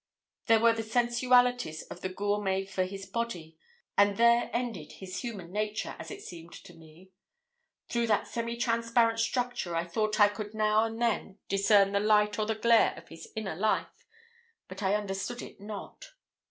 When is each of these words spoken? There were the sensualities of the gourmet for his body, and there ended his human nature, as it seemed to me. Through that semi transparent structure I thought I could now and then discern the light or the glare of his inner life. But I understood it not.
There 0.47 0.59
were 0.59 0.73
the 0.73 0.81
sensualities 0.81 1.83
of 1.83 2.01
the 2.01 2.09
gourmet 2.09 2.65
for 2.65 2.85
his 2.85 3.05
body, 3.05 3.55
and 3.95 4.17
there 4.17 4.49
ended 4.51 4.93
his 4.93 5.19
human 5.19 5.51
nature, 5.51 5.95
as 5.99 6.09
it 6.09 6.23
seemed 6.23 6.53
to 6.53 6.73
me. 6.73 7.11
Through 7.87 8.07
that 8.07 8.25
semi 8.27 8.57
transparent 8.57 9.19
structure 9.19 9.75
I 9.75 9.83
thought 9.85 10.19
I 10.19 10.27
could 10.27 10.55
now 10.55 10.85
and 10.85 10.99
then 10.99 11.37
discern 11.49 11.91
the 11.91 11.99
light 11.99 12.39
or 12.39 12.47
the 12.47 12.55
glare 12.55 12.95
of 12.97 13.09
his 13.09 13.31
inner 13.35 13.55
life. 13.55 14.07
But 14.67 14.81
I 14.81 14.95
understood 14.95 15.43
it 15.43 15.61
not. 15.61 16.03